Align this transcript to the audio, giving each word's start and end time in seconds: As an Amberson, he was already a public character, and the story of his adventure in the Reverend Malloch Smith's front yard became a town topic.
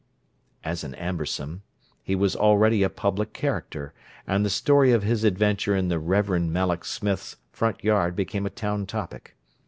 As 0.63 0.83
an 0.83 0.95
Amberson, 0.95 1.61
he 2.01 2.15
was 2.15 2.35
already 2.35 2.81
a 2.81 2.89
public 2.89 3.33
character, 3.33 3.93
and 4.25 4.43
the 4.43 4.49
story 4.49 4.91
of 4.93 5.03
his 5.03 5.23
adventure 5.23 5.75
in 5.75 5.89
the 5.89 5.99
Reverend 5.99 6.51
Malloch 6.51 6.85
Smith's 6.85 7.37
front 7.51 7.83
yard 7.83 8.15
became 8.15 8.47
a 8.47 8.49
town 8.49 8.87
topic. 8.87 9.35